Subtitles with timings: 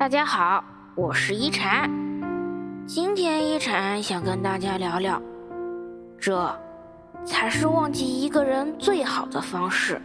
[0.00, 0.64] 大家好，
[0.94, 1.90] 我是一禅。
[2.86, 5.20] 今天一禅想跟大家聊聊，
[6.18, 6.58] 这
[7.22, 10.00] 才是忘记一个人最好的方式。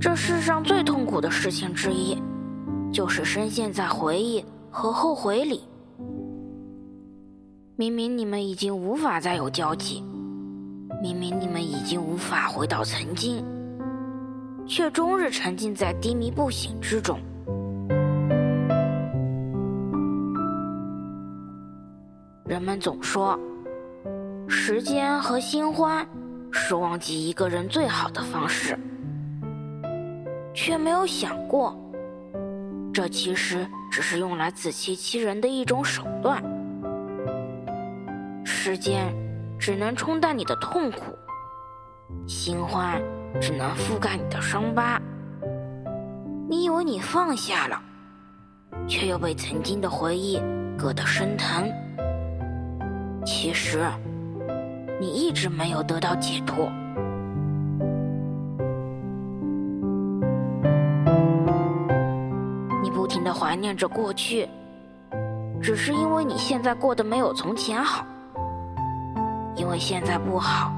[0.00, 2.20] 这世上最痛苦的事情之一，
[2.92, 5.62] 就是深陷在回忆和后悔里。
[7.76, 10.02] 明明你们已经无法再有交集，
[11.00, 13.44] 明明你们已经无法回到曾经。
[14.70, 17.18] 却终日沉浸在低迷不醒之中。
[22.44, 23.36] 人们总说，
[24.46, 26.06] 时间和新欢
[26.52, 28.78] 是忘记一个人最好的方式，
[30.54, 31.76] 却没有想过，
[32.94, 36.40] 这其实只是用来自欺欺人的一种手段。
[38.44, 39.12] 时间
[39.58, 41.12] 只能冲淡你的痛苦，
[42.24, 43.02] 新欢。
[43.38, 44.98] 只能覆盖你的伤疤。
[46.48, 47.80] 你以为你放下了，
[48.88, 50.40] 却又被曾经的回忆
[50.78, 51.70] 割得生疼。
[53.24, 53.84] 其实，
[54.98, 56.72] 你一直没有得到解脱。
[62.82, 64.48] 你不停的怀念着过去，
[65.62, 68.04] 只是因为你现在过得没有从前好。
[69.54, 70.72] 因为现在不好，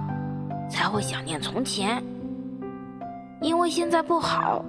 [0.69, 2.03] 才会想念从前。
[3.43, 4.65] 因为现在不好，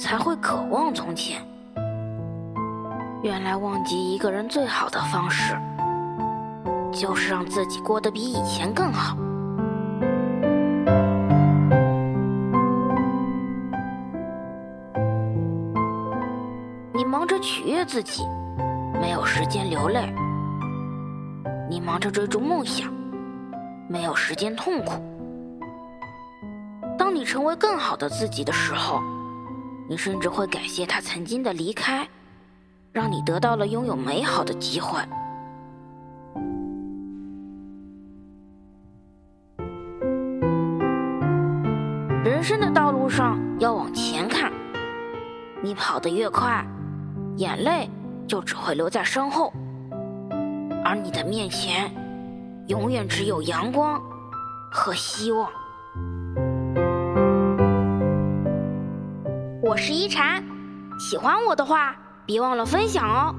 [0.00, 1.40] 才会渴望从前。
[3.22, 5.54] 原来忘记一个人最好的方式，
[6.90, 9.16] 就是让自己过得比以前更好。
[16.94, 18.24] 你忙着取悦自己，
[18.98, 20.10] 没有时间流泪；
[21.68, 22.90] 你忙着追逐梦想，
[23.88, 25.02] 没有时间痛苦。
[27.28, 29.02] 成为更好的自己的时候，
[29.86, 32.08] 你甚至会感谢他曾经的离开，
[32.90, 34.98] 让你得到了拥有美好的机会。
[42.24, 44.50] 人生的道路上要往前看，
[45.62, 46.66] 你跑得越快，
[47.36, 47.90] 眼泪
[48.26, 49.52] 就只会留在身后，
[50.82, 51.92] 而你的面前
[52.68, 54.00] 永远只有阳光
[54.72, 55.46] 和希望。
[59.78, 60.42] 我是一禅，
[60.98, 61.94] 喜欢我的话，
[62.26, 63.32] 别忘了分享哦。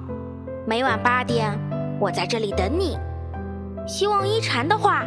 [0.66, 1.52] 每晚八点，
[2.00, 2.98] 我在这里等你。
[3.86, 5.04] 希望一禅的话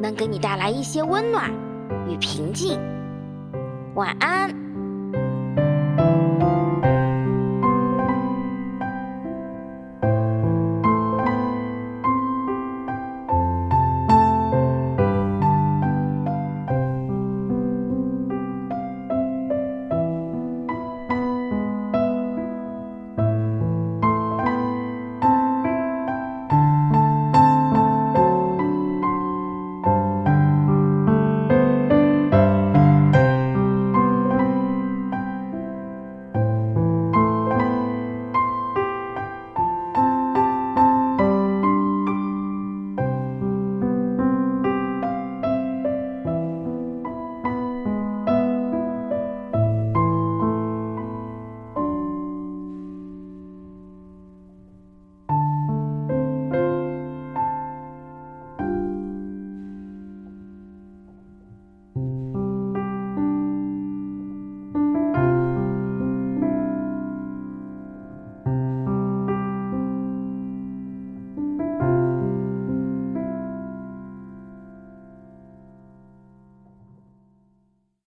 [0.00, 1.50] 能给你带来一些温暖
[2.08, 2.80] 与平静。
[3.94, 4.48] 晚安。